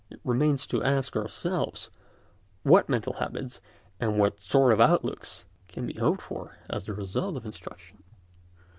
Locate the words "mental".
2.89-3.13